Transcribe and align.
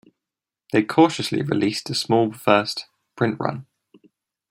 They 0.71 0.81
cautiously 0.81 1.43
released 1.43 1.87
a 1.91 1.93
small 1.93 2.33
first 2.33 2.87
print 3.15 3.37
run. 3.39 3.67